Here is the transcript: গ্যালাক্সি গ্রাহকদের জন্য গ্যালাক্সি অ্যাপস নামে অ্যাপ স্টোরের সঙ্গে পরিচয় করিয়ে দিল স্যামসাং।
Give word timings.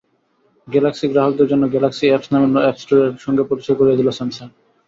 গ্যালাক্সি 0.67 1.05
গ্রাহকদের 1.07 1.47
জন্য 1.47 1.63
গ্যালাক্সি 1.73 2.05
অ্যাপস 2.09 2.27
নামে 2.31 2.47
অ্যাপ 2.55 2.77
স্টোরের 2.79 3.13
সঙ্গে 3.17 3.43
পরিচয় 3.49 3.77
করিয়ে 3.79 3.99
দিল 3.99 4.09
স্যামসাং। 4.11 4.47